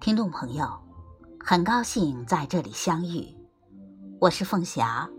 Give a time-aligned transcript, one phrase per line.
[0.00, 0.80] 听众朋友，
[1.38, 3.36] 很高兴在这里相遇，
[4.18, 5.10] 我是凤霞，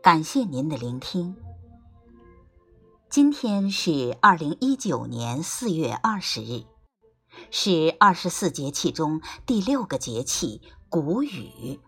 [0.00, 1.34] 感谢您的聆听。
[3.08, 6.64] 今天是二零一九年四月二十日，
[7.50, 11.80] 是二十四节气中第六个节气谷雨，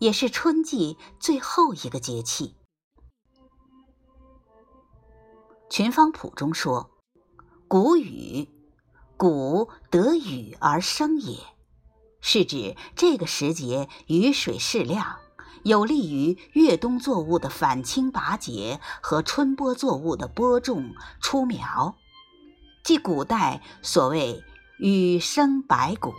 [0.00, 2.56] 也是春季最后一个节气。
[5.70, 6.90] 群芳谱中说
[7.68, 8.50] ：“谷雨。”
[9.16, 11.38] 谷得雨而生也，
[12.26, 15.18] 是指这个时节雨水适量，
[15.62, 21.96] 有利于越冬作物的返青拔节和春播作物的播种出苗，
[22.82, 24.42] 即古代所谓
[24.80, 26.14] “雨生百谷”。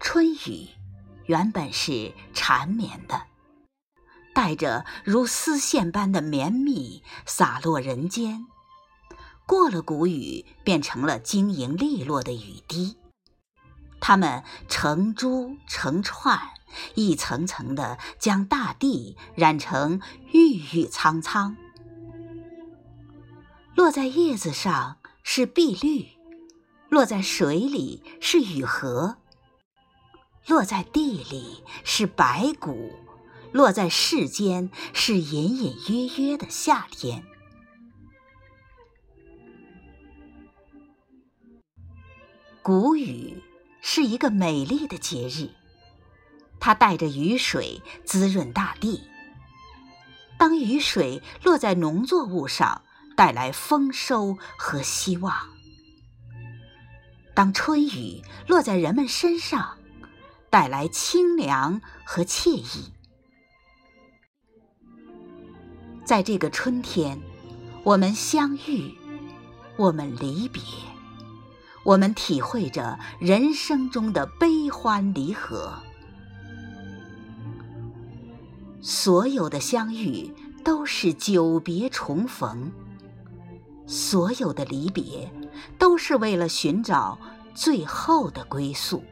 [0.00, 0.70] 春雨
[1.26, 3.26] 原本是缠绵的，
[4.34, 8.48] 带着如丝线般的绵密，洒落人间。
[9.50, 12.96] 过了谷雨，变成了晶莹利落的雨滴，
[14.00, 16.38] 它们成珠成串，
[16.94, 21.56] 一层层的将大地染成郁郁苍苍。
[23.74, 26.10] 落在叶子上是碧绿，
[26.88, 29.16] 落在水里是雨荷，
[30.46, 32.92] 落在地里是白骨，
[33.50, 37.24] 落在世间是隐隐约约的夏天。
[42.62, 43.42] 谷雨
[43.80, 45.48] 是一个美丽的节日，
[46.58, 49.02] 它带着雨水滋润大地。
[50.38, 52.82] 当雨水落在农作物上，
[53.16, 55.32] 带来丰收和希望；
[57.34, 59.78] 当春雨落在人们身上，
[60.50, 62.92] 带来清凉和惬意。
[66.04, 67.18] 在这个春天，
[67.84, 68.94] 我们相遇，
[69.76, 70.62] 我们离别。
[71.90, 75.74] 我们体会着人生中的悲欢离合，
[78.80, 82.70] 所有的相遇都是久别重逢，
[83.88, 85.28] 所有的离别
[85.80, 87.18] 都是为了寻找
[87.56, 89.02] 最后的归宿。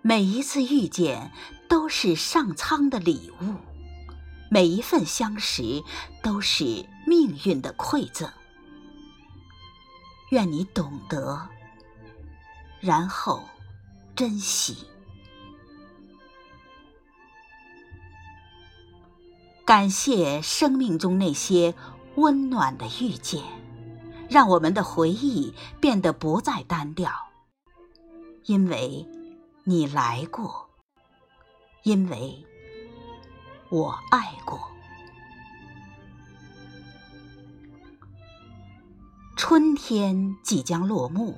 [0.00, 1.32] 每一次遇见
[1.68, 3.56] 都是上苍的礼物，
[4.48, 5.82] 每一份相识
[6.22, 8.30] 都是命运的馈赠。
[10.30, 11.48] 愿你懂得，
[12.80, 13.42] 然后
[14.14, 14.86] 珍惜。
[19.64, 21.74] 感谢生命中那些
[22.16, 23.42] 温暖的遇见，
[24.28, 27.12] 让我们的回忆变得不再单调。
[28.44, 29.06] 因为
[29.64, 30.70] 你来过，
[31.82, 32.44] 因为
[33.68, 34.60] 我爱过。
[39.42, 41.34] 春天即将落幕，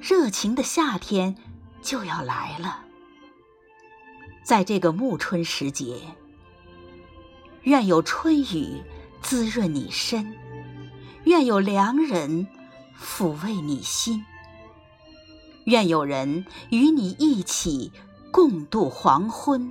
[0.00, 1.36] 热情的夏天
[1.82, 2.86] 就要来了。
[4.42, 6.00] 在这个暮春时节，
[7.64, 8.82] 愿有春雨
[9.20, 10.34] 滋润你身，
[11.24, 12.48] 愿有良人
[12.98, 14.24] 抚慰你心，
[15.64, 17.92] 愿有人与你一起
[18.32, 19.70] 共度黄昏，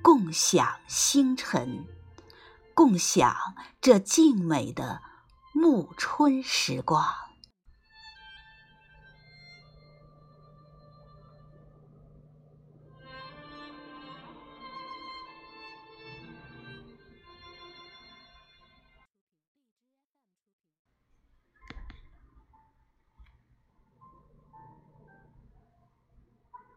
[0.00, 1.84] 共享星辰，
[2.72, 3.36] 共享
[3.82, 5.02] 这静美的。
[5.56, 7.23] 暮春时光。